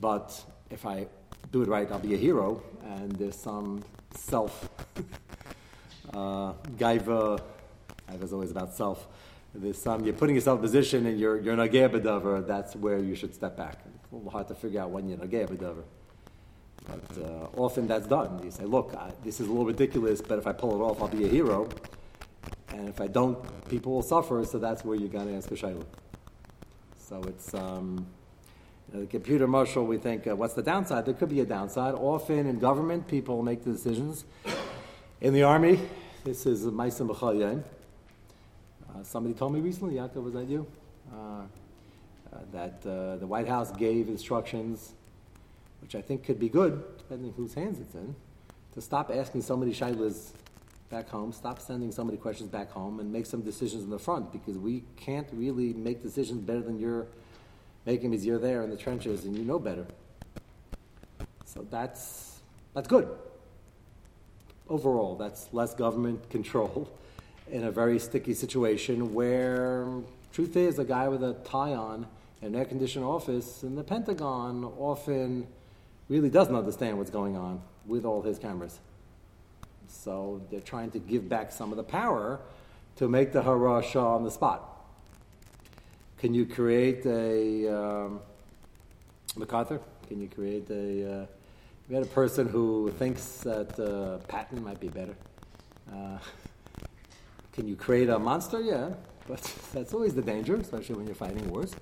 [0.00, 1.06] But if I
[1.52, 4.68] do it right, I'll be a hero, and there's some self
[6.12, 7.40] uh, gaiva.
[8.10, 9.06] Gaiva is always about self.
[9.54, 12.98] There's some, you're putting yourself in a position and you're, you're an agea that's where
[12.98, 13.78] you should step back.
[13.86, 15.84] It's a little hard to figure out when you're an agea bedover.
[16.86, 18.40] But uh, often that's done.
[18.44, 21.02] You say, look, I, this is a little ridiculous, but if I pull it off,
[21.02, 21.68] I'll be a hero.
[22.68, 25.54] And if I don't, people will suffer, so that's where you're going to ask a
[25.54, 25.84] shayla.
[26.98, 28.06] So it's, um,
[28.88, 31.06] you know, the computer mashal, we think, uh, what's the downside?
[31.06, 31.94] There could be a downside.
[31.94, 34.24] Often in government, people make the decisions.
[35.20, 35.80] In the army,
[36.24, 37.62] this is Maisim B'chal
[38.88, 40.66] uh, Somebody told me recently, Yaakov, was that you?
[41.12, 41.42] Uh,
[42.32, 44.92] uh, that uh, the White House gave instructions,
[45.86, 48.16] which I think could be good, depending whose hands it's in,
[48.74, 50.32] to stop asking so many shaylas
[50.90, 53.98] back home, stop sending so many questions back home, and make some decisions in the
[53.98, 57.06] front, because we can't really make decisions better than you're
[57.84, 59.86] making because you're there in the trenches and you know better.
[61.44, 62.40] So that's,
[62.74, 63.08] that's good.
[64.68, 66.90] Overall, that's less government control
[67.48, 69.86] in a very sticky situation where,
[70.32, 72.08] truth is, a guy with a tie on
[72.42, 75.46] in an air conditioned office in the Pentagon often
[76.08, 78.78] really doesn't understand what's going on with all his cameras.
[79.88, 82.40] So they're trying to give back some of the power
[82.96, 84.76] to make the Harasha on the spot.
[86.18, 88.20] Can you create a um,
[89.36, 89.80] MacArthur?
[90.08, 91.22] Can you create a?
[91.22, 91.26] Uh,
[91.88, 95.14] we had a person who thinks that uh, Patton might be better.
[95.92, 96.18] Uh,
[97.52, 98.60] can you create a monster?
[98.60, 98.90] Yeah,
[99.28, 99.40] but
[99.72, 101.74] that's always the danger, especially when you're fighting wars.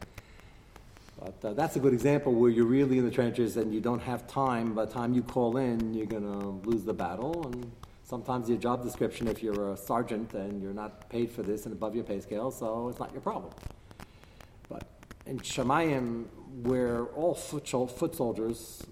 [1.25, 4.03] But uh, that's a good example where you're really in the trenches and you don't
[4.03, 4.75] have time.
[4.75, 7.47] By the time you call in, you're going to lose the battle.
[7.47, 11.65] And sometimes your job description, if you're a sergeant and you're not paid for this
[11.65, 13.55] and above your pay scale, so it's not your problem.
[14.69, 14.87] But
[15.25, 16.27] in Shemayim,
[16.63, 18.83] we're all foot, foot soldiers.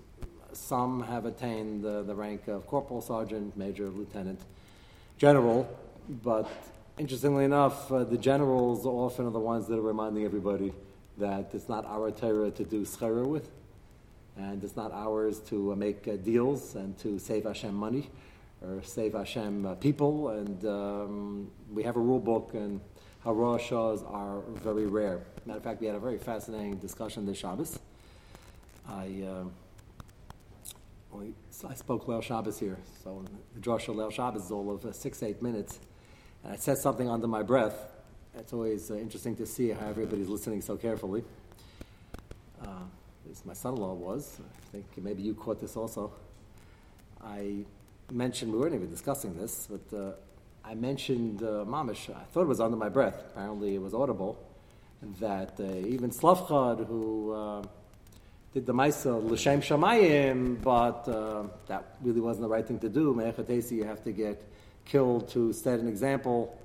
[0.54, 4.40] Some have attained the, the rank of corporal, sergeant, major, lieutenant,
[5.18, 5.68] general.
[6.08, 6.48] But
[6.96, 10.72] interestingly enough, uh, the generals often are the ones that are reminding everybody
[11.18, 13.50] that it's not our Torah to do schera with,
[14.36, 18.10] and it's not ours to uh, make uh, deals and to save Hashem money
[18.62, 20.30] or save Hashem uh, people.
[20.30, 22.80] And um, we have a rule book, and
[23.24, 25.20] Harashas are very rare.
[25.46, 27.78] Matter of fact, we had a very fascinating discussion this Shabbos.
[28.88, 29.44] I, uh,
[31.68, 35.22] I spoke Leil Shabbos here, so the drasha Leil Shabbos is all of uh, six,
[35.22, 35.78] eight minutes.
[36.42, 37.74] And I said something under my breath.
[38.38, 41.22] It's always uh, interesting to see how everybody's listening so carefully.
[42.62, 42.68] Uh,
[43.32, 44.40] least my son-in-law was.
[44.40, 46.12] I think maybe you caught this also.
[47.22, 47.64] I
[48.10, 50.12] mentioned, we weren't even discussing this, but uh,
[50.64, 54.38] I mentioned uh, Mamish, I thought it was under my breath, apparently it was audible,
[55.20, 57.62] that uh, even Slavchad, who uh,
[58.54, 63.14] did the Maisa L'Shem Shamayim, but uh, that really wasn't the right thing to do.
[63.14, 64.42] Me'echatesi, you have to get
[64.86, 66.58] killed to set an example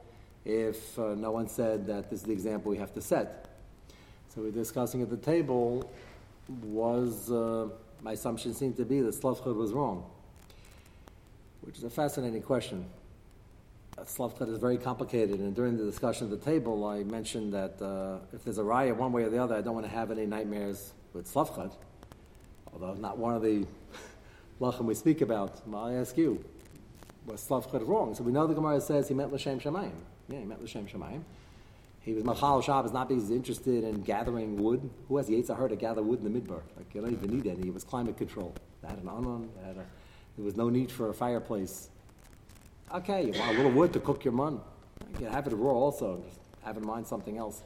[0.47, 3.49] if uh, no one said that this is the example we have to set.
[4.33, 5.91] So we're discussing at the table,
[6.63, 7.67] was, uh,
[8.01, 10.09] my assumption seemed to be that Slavchad was wrong,
[11.61, 12.85] which is a fascinating question.
[13.97, 18.19] Slavchad is very complicated, and during the discussion at the table, I mentioned that uh,
[18.31, 20.25] if there's a riot one way or the other, I don't want to have any
[20.25, 21.73] nightmares with Slavchad,
[22.71, 23.65] although not one of the
[24.61, 25.61] lachem we speak about.
[25.75, 26.41] I ask you,
[27.25, 28.15] was Slavchad wrong?
[28.15, 29.91] So we know the Gemara says he meant L'Shem Shemayim.
[30.29, 31.21] Yeah, he meant L'Shem Shemayim.
[32.01, 34.89] He was Machal Shabbos not because he's interested in gathering wood.
[35.07, 36.61] Who has Yitzhahar to gather wood in the midbar?
[36.77, 37.67] Like, you don't even need any.
[37.67, 38.53] It was climate control.
[38.81, 39.49] They had an anon.
[39.57, 39.85] They had a,
[40.37, 41.89] there was no need for a fireplace.
[42.93, 44.61] Okay, you want a little wood to cook your mun.
[45.11, 46.23] You can have it raw also.
[46.25, 47.61] Just have in mind something else.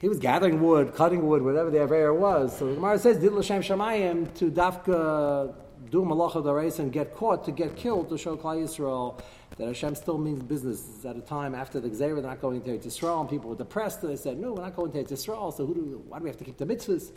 [0.00, 2.58] He was gathering wood, cutting wood, whatever the affair was.
[2.58, 5.54] So the Gemara says, "Did l'shem shamayim to dafka
[5.90, 9.20] do malacha dareis and get caught to get killed to show Klal Yisrael
[9.56, 11.04] that Hashem still means business.
[11.04, 14.02] At a time after the Gzeira, they're not going to Israel, and people were depressed,
[14.02, 15.52] and they said, "No, we're not going to Israel.
[15.52, 17.12] So who do, why do we have to keep the mitzvahs?"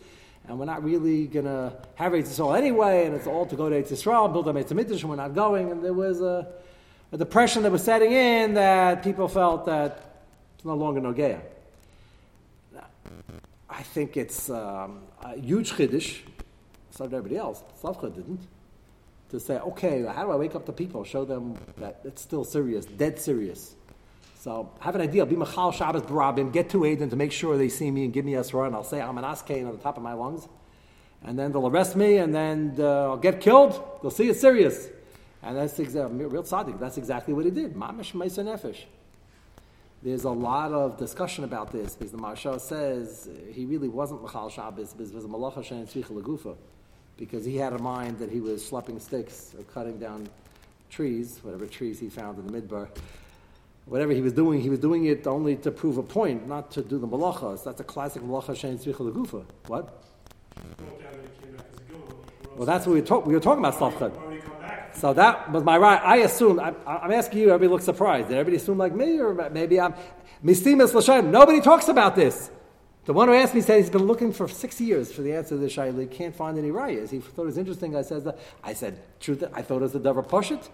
[0.46, 3.82] And we're not really going to have Yisrael anyway, and it's all to go to
[3.82, 5.70] Yisrael, build a Mitzvah and we're not going.
[5.70, 6.46] And there was a,
[7.12, 10.24] a depression that was setting in that people felt that
[10.54, 11.40] it's no longer Nogeya.
[13.70, 16.20] I think it's um, a huge chiddush.
[16.90, 17.62] So did everybody else.
[17.80, 18.40] Slavcha didn't.
[19.30, 21.04] To say, okay, how do I wake up the people?
[21.04, 23.74] Show them that it's still serious, dead serious.
[24.38, 25.26] So have an idea.
[25.26, 28.24] Be Machal Shabbos Barabim, get to Aiden to make sure they see me and give
[28.24, 30.48] me a Surah, and I'll say I'm an Askein on the top of my lungs.
[31.24, 33.72] And then they'll arrest me, and then uh, I'll get killed.
[34.00, 34.88] They'll see it's serious.
[35.42, 37.74] And that's exactly, real tzaddik, that's exactly what he did.
[37.74, 38.84] Mamish Meisa Nefesh.
[40.02, 44.48] There's a lot of discussion about this because the Maharsha says he really wasn't Machal
[44.48, 46.56] Shabbos, but it was a Malach Hashem Lagufa
[47.18, 50.28] because he had a mind that he was schlepping sticks or cutting down
[50.88, 52.88] trees, whatever trees he found in the midbar.
[53.86, 56.82] Whatever he was doing, he was doing it only to prove a point, not to
[56.82, 57.64] do the malachas.
[57.64, 59.44] That's a classic malacha shein tzricha legufa.
[59.66, 60.02] What?
[62.56, 64.96] Well, that's what we were, talk- we were talking about Tzlofchad.
[64.96, 66.00] So that was my right.
[66.02, 68.28] I assume, I, am asking you, everybody looks surprised.
[68.28, 69.94] Did everybody assume like me, or maybe I'm.
[70.44, 71.30] Mistimas Lashem.
[71.30, 72.50] Nobody talks about this.
[73.08, 75.54] The one who asked me said he's been looking for six years for the answer
[75.54, 75.98] to the shaila.
[75.98, 77.08] He can't find any rayas.
[77.08, 77.96] He thought it was interesting.
[77.96, 79.42] I said, I said, truth.
[79.54, 80.68] I thought it was the Davar Poshit.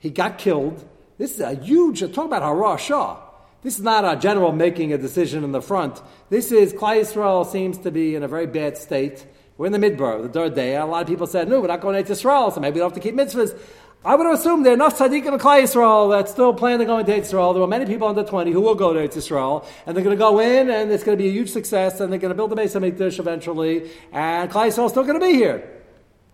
[0.00, 0.84] He got killed.
[1.18, 2.00] This is a huge.
[2.00, 3.20] Talk about Hara Shah.
[3.62, 6.02] This is not a general making a decision in the front.
[6.30, 9.24] This is Klal Yisrael seems to be in a very bad state.
[9.56, 10.74] We're in the midbar, the third day.
[10.74, 12.90] A lot of people said, no, we're not going to Israel, so maybe we don't
[12.92, 13.56] have to keep mitzvahs.
[14.04, 16.98] I would assume there are enough tzaddikim in Klal Yisrael that still plan to go
[16.98, 17.52] into Israel.
[17.52, 20.20] There were many people under 20 who will go to Israel, and they're going to
[20.20, 22.50] go in, and it's going to be a huge success, and they're going to build
[22.50, 25.68] the Beis HaMikdash eventually, and Klal Yisrael is still going to be here.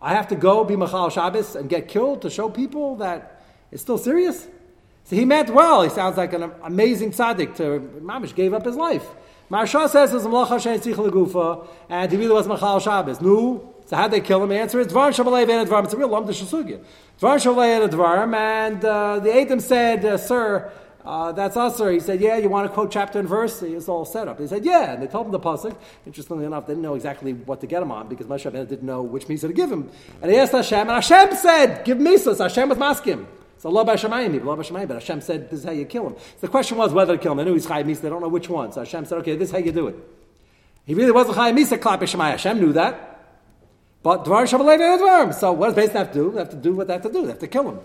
[0.00, 3.82] I have to go be Machal Shabbos and get killed to show people that it's
[3.82, 4.48] still serious?
[5.04, 5.82] So he meant well.
[5.82, 9.06] He sounds like an amazing tzaddik to Mamish gave up his life.
[9.50, 13.20] Maharsha says it's a malacha shein tzich and he really was Machal Shabbos.
[13.20, 14.50] No, so how'd they kill him?
[14.50, 15.84] The answer is Dvar Shabbalei and Dvarim.
[15.84, 16.84] It's a real lump Shasugya.
[17.18, 18.36] Dvar Shabbalei and Dvarim.
[18.36, 20.70] And uh, the Adam said, uh, Sir,
[21.06, 21.90] uh, that's us, sir.
[21.92, 23.62] He said, Yeah, you want to quote chapter and verse?
[23.62, 24.38] It's all set up.
[24.38, 24.92] He said, Yeah.
[24.92, 25.74] And they told him the Pasuk.
[26.04, 28.82] Interestingly enough, they didn't know exactly what to get him on because Moshe Rabbeinu didn't
[28.82, 29.88] know which Misa to give him.
[30.20, 32.40] And he asked Hashem, and Hashem said, Give Misas.
[32.40, 33.26] Hashem was masking.
[33.56, 36.16] So Allah Bashamayim, Allah Bashamayim, but Hashem said, This is how you kill him.
[36.18, 37.38] So the question was whether to kill him.
[37.38, 38.70] They knew he's Chai Misa, they don't know which one.
[38.72, 39.96] So Hashem said, Okay, this is how you do it.
[40.84, 43.07] He really wasn't Chai Misa, Klap Hashem knew that.
[44.02, 45.34] But Dvar Shabbalei Dvarim.
[45.34, 46.30] So what does Beis have to do?
[46.32, 47.22] They have to do what they have to do.
[47.22, 47.80] They have to kill him.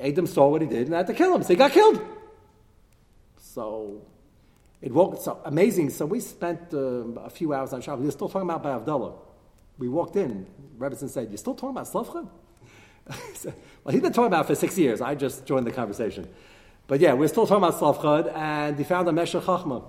[0.00, 1.42] Adam saw what he did and they had to kill him.
[1.42, 2.00] So he got killed.
[3.38, 4.02] So
[4.80, 5.22] it woke.
[5.22, 5.90] So amazing.
[5.90, 6.78] So we spent uh,
[7.20, 7.98] a few hours on Shabbat.
[7.98, 9.14] We were still talking about Ba'avdallah.
[9.78, 10.46] We walked in.
[10.78, 12.28] Rebbetzin said, "You're still talking about Slavcha?"
[13.84, 15.00] well, he's been talking about it for six years.
[15.00, 16.28] I just joined the conversation.
[16.86, 19.84] But yeah, we're still talking about Tzlofchad, and he found a Meshach Chachma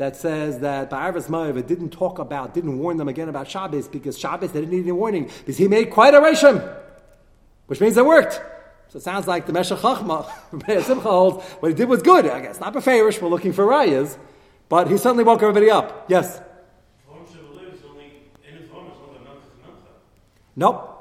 [0.00, 4.18] that says that Ba'arvas Ma'av didn't talk about, didn't warn them again about Shabbos because
[4.18, 6.74] Shabbos they didn't need any warning because he made quite a Rishim,
[7.66, 8.40] which means it worked.
[8.88, 10.24] So it sounds like the Meshach Chachma,
[10.84, 12.58] Simcha holds, what he did was good, I guess.
[12.58, 14.16] Not Beferish, we're looking for Rayas,
[14.70, 16.06] but he suddenly woke everybody up.
[16.08, 16.40] Yes?
[20.56, 20.96] Nope.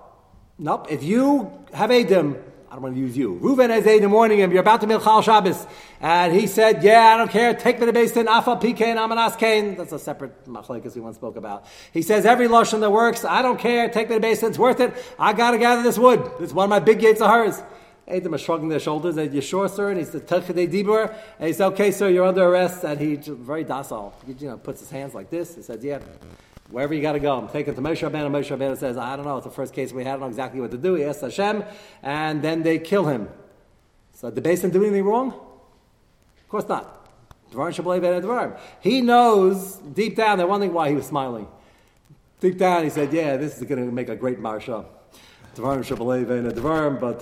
[0.57, 0.87] Nope.
[0.91, 2.35] If you have Adam
[2.69, 3.39] I don't want to use you.
[3.41, 5.65] Reuven has in the morning and you're about to make Chal Shabbos.
[5.99, 7.55] And he said, Yeah, I don't care.
[7.55, 9.75] Take me to Beis Din, Afa Pikain, Amanas Kain.
[9.75, 11.65] That's a separate machlekes we once spoke about.
[11.91, 13.89] He says, Every Lashon that works, I don't care.
[13.89, 14.49] Take me to Beis Din.
[14.49, 14.93] It's worth it.
[15.17, 16.31] I got to gather this wood.
[16.39, 17.59] It's one of my big gates of hers.
[18.07, 19.15] Adam is shrugging their shoulders.
[19.15, 19.89] They you sure, sir?
[19.89, 21.13] And he's the Techidei Dibur.
[21.39, 22.83] And he said, Okay, sir, you're under arrest.
[22.83, 24.13] And he very docile.
[24.27, 25.55] He you know, puts his hands like this.
[25.55, 25.99] He says, Yeah,
[26.69, 28.29] Wherever you got to go, I'm taking to Moshe Rabbeinu.
[28.29, 29.37] Moshe Rabbeinu says, I don't know.
[29.37, 30.09] It's the first case we had.
[30.09, 30.93] I don't know exactly what to do.
[30.93, 31.63] He asks Hashem,
[32.03, 33.27] and then they kill him.
[34.13, 35.29] So the Beis Din do anything wrong?
[35.29, 36.95] Of course not.
[38.81, 41.47] He knows deep down, they're wondering why he was smiling.
[42.39, 44.85] Deep down, he said, Yeah, this is going to make a great Marsha.
[45.55, 45.79] But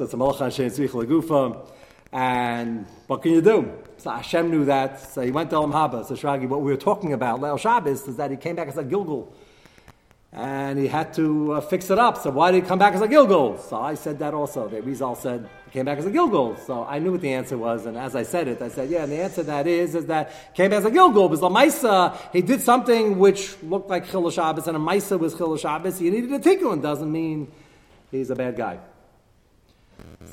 [0.02, 1.68] it's a Shein
[2.12, 3.72] And what can you do?
[4.08, 5.02] So Hashem knew that.
[5.02, 6.06] So he went to Olam Haba.
[6.06, 8.78] So Shragi, what we were talking about, Leil Shabbos, is that he came back as
[8.78, 9.28] a Gilgul.
[10.32, 12.18] and he had to uh, fix it up.
[12.18, 13.60] So why did he come back as a Gilgul?
[13.60, 14.70] So I said that also.
[14.70, 16.58] The Rizal said he came back as a Gilgul.
[16.66, 19.04] So I knew what the answer was, and as I said it, I said, yeah,
[19.04, 21.30] and the answer to that is, is that came back as a Gilgul.
[21.30, 25.58] Because Lamaisa, he did something which looked like Chil Shabbos, and a Maisa was Chil
[25.58, 26.02] Shabbos.
[26.02, 26.82] You needed a tikkun.
[26.82, 27.52] Doesn't mean
[28.10, 28.80] he's a bad guy.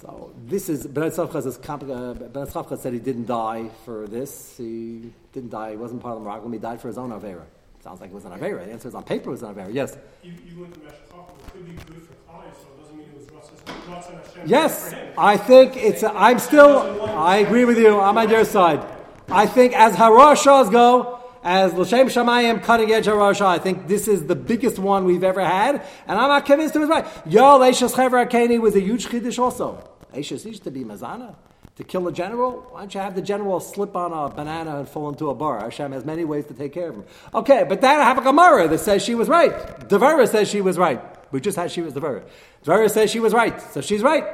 [0.00, 4.56] So this is Ben Tzavcha uh, said he didn't die for this.
[4.56, 5.70] He didn't die.
[5.70, 6.52] He wasn't part of the Meraglim.
[6.52, 7.44] He died for his own avera.
[7.82, 8.64] Sounds like it was an avera.
[8.64, 9.72] The answer is on paper it was an avera.
[9.72, 9.96] Yes.
[10.22, 13.08] You, you went to Meshachach, it could be good for Klai, so it doesn't mean
[13.08, 14.48] it was Ratzon.
[14.48, 16.02] Yes, I think it's.
[16.02, 17.02] I'm still.
[17.16, 18.00] I agree with you.
[18.00, 18.84] I'm on your side.
[19.28, 24.26] I think as harashas go, as L'Shem Shamayim cutting edge Harasha, I think this is
[24.26, 25.76] the biggest one we've ever had,
[26.08, 27.04] and I'm not convinced it was right.
[27.26, 29.86] Yael Eishas Chever Akeni was a huge chiddush also.
[30.14, 31.36] Eishas used to be Mazana
[31.76, 34.88] to kill a general, why don't you have the general slip on a banana and
[34.88, 35.60] fall into a bar?
[35.60, 37.04] Hashem has many ways to take care of him.
[37.34, 39.52] Okay, but then I have a Gemara that says she was right.
[39.88, 41.02] Devera says she was right.
[41.32, 42.24] We just had she was Devera.
[42.62, 44.24] Devera says she was right, so she's right.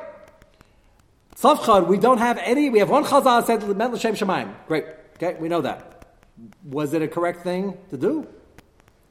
[1.35, 4.55] Tzlofchad, we don't have any, we have one chazal said L'Shem Shemaim.
[4.69, 4.85] Great,
[5.17, 6.00] okay, we know that.
[6.65, 8.27] Was it a correct thing to do?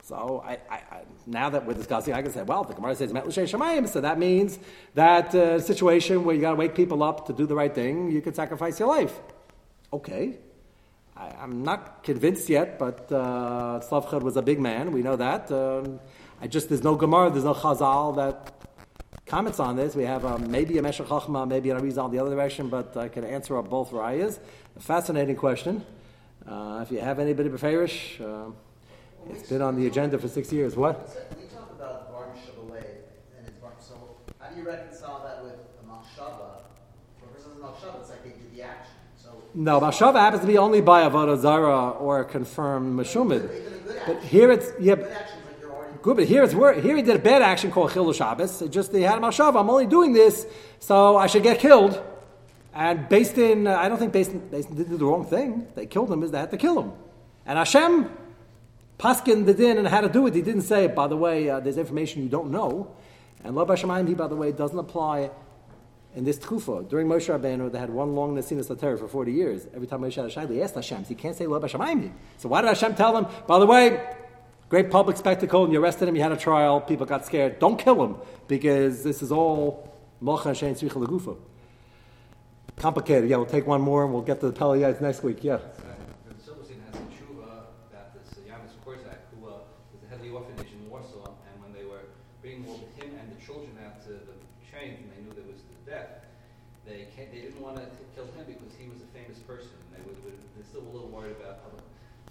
[0.03, 3.13] So I, I, I, now that we're discussing, I can say, well, the Gemara says
[3.13, 4.57] Met Shemayim, so that means
[4.95, 8.09] that uh, situation where you got to wake people up to do the right thing,
[8.09, 9.19] you could sacrifice your life.
[9.93, 10.39] Okay,
[11.15, 14.91] I, am not convinced yet, but uh, Tzlofchad was a big man.
[14.91, 15.51] We know that.
[15.51, 15.99] Um,
[16.41, 18.53] I just there's no Gemara, there's no Chazal that
[19.25, 19.95] comments on this.
[19.95, 23.09] We have um, maybe a Meshach Chachma, maybe a Rizal the other direction, but I
[23.09, 24.39] can answer up both rayas.
[24.75, 25.85] A fascinating question.
[26.49, 28.19] Uh, if you have anybody beferish.
[28.19, 28.51] Uh,
[29.29, 30.75] it's been on the agenda for six years.
[30.75, 30.97] What?
[31.39, 32.83] We talk about Bar Shabbaleh
[33.37, 33.71] and it's Bar.
[33.79, 33.93] So
[34.39, 36.61] how do you reconcile that with a Machshava?
[37.19, 38.93] For instance, Machshava, it's like they do the action.
[39.15, 43.47] So no, Machshava happens to be only by Avodah Zara or a confirmed Meshumid.
[44.07, 44.95] But here it's yeah.
[46.01, 48.63] Good, but here it's here he did a bad action called Chil Shabbos.
[48.63, 49.59] It just they had a Machshava.
[49.59, 50.47] I'm only doing this,
[50.79, 52.01] so I should get killed.
[52.73, 55.67] And Beis Din, uh, I don't think Beis Din, Beis Din did the wrong thing.
[55.75, 56.23] They killed him.
[56.23, 56.93] Is they had to kill him.
[57.45, 58.09] And Hashem
[58.99, 60.35] Paskin the din and how to do it.
[60.35, 62.93] He didn't say, by the way, uh, there's information you don't know.
[63.45, 65.31] And Lo Bashamayim, he, by the way, doesn't apply
[66.13, 66.89] in this tkufa.
[66.89, 69.67] During Moshe Rabbeinu, they had one long Nesinas Later for 40 years.
[69.73, 71.05] Every time Moshe Shaila, he asked Hashem.
[71.05, 72.11] So he can't say Lo Bashamayim.
[72.37, 74.05] So why did Hashem tell them, by the way,
[74.67, 77.57] great public spectacle, and you arrested him, you had a trial, people got scared.
[77.59, 78.17] Don't kill him,
[78.49, 80.95] because this is all Mocha Hashem Tzricha
[82.79, 83.29] Complicated.
[83.29, 85.43] Yeah, we'll take one more and we'll get to the Pelites next week.
[85.43, 85.59] Yeah.
[86.39, 90.71] Silvosine has a Thuva Baptist, Janusz Korczak, who uh, was the head of the orphanage
[90.71, 92.07] in Warsaw and when they were
[92.39, 96.23] bring him and the children out to the chains and they knew there was death,
[96.87, 97.83] they they didn't want to
[98.15, 100.15] kill him because he was a famous person they would
[100.63, 101.69] still a little worried about how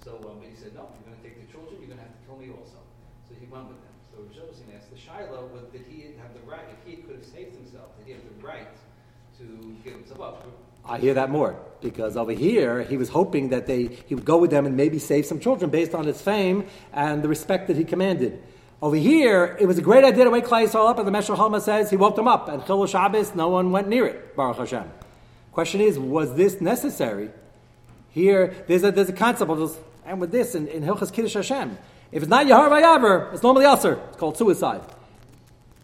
[0.09, 2.41] so but he said, No, you're gonna take the children, you're gonna have to kill
[2.41, 2.81] me also.
[3.29, 3.93] So he went with them.
[4.09, 7.29] So Rosh Hashanah asked the Shiloh, did he have the right, if he could have
[7.29, 8.73] saved himself, did he have the right
[9.39, 9.75] to?
[10.85, 14.39] I hear that more because over here he was hoping that they he would go
[14.39, 17.77] with them and maybe save some children based on his fame and the respect that
[17.77, 18.43] he commanded.
[18.81, 21.37] Over here, it was a great idea to wake Klal Yisrael up, and the Meshach
[21.37, 24.37] Chachma says he woke them up, and Chilul Shabbos, no one went near it.
[24.37, 24.89] Baruch Hashem.
[25.53, 27.31] Question is, was this necessary?
[28.11, 29.77] Here, there's a, there's a concept of this,
[30.07, 31.77] and with this in, in Hilchas Kiddush Hashem.
[32.13, 34.01] If it's not Yahar Vayaver, it's normally Aser.
[34.09, 34.83] It's called suicide.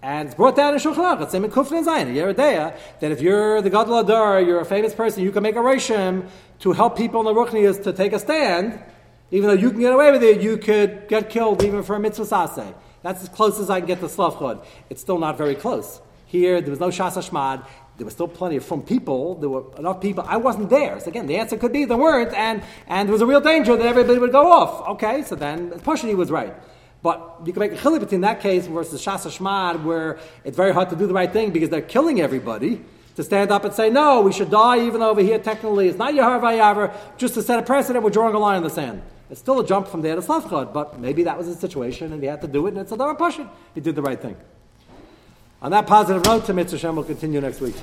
[0.05, 3.11] And it's brought down in Shulchan Aruch, same in Kufin and Zayin, Yoreh De'ah, that
[3.11, 6.28] if you're the Gadol Adar, you're a famous person, you can make a Rishim
[6.59, 8.78] to help people in the Ruchnias to take a stand,
[9.30, 12.00] even though you can get away with it, you could get killed even for a
[12.00, 12.74] mitzvah sase.
[13.00, 14.62] That's as close as I can get to Tzlofchad.
[14.90, 16.02] It's still not very close.
[16.26, 17.64] Here, there was no Shas Hashmad
[17.96, 19.36] there were still plenty of from people.
[19.36, 20.24] There were enough people.
[20.26, 20.98] I wasn't there.
[20.98, 23.76] So again, the answer could be there weren't, and, and there was a real danger
[23.76, 24.88] that everybody would go off.
[24.96, 26.55] Okay, so then Pashani was right.
[27.05, 30.72] But you can make a chili between that case versus Shasa Shmad, where it's very
[30.72, 32.82] hard to do the right thing because they're killing everybody.
[33.16, 36.14] To stand up and say, no, we should die, even over here technically it's not
[36.14, 39.02] Yahar Vayavar, just to set a precedent, we're drawing a line in the sand.
[39.30, 42.20] It's still a jump from there to Tzlofchad, but maybe that was the situation and
[42.20, 43.46] he had to do it, and it's a push it.
[43.74, 44.36] He did the right thing.
[45.62, 47.76] On that positive note, to Mitzvah Shem will continue next week.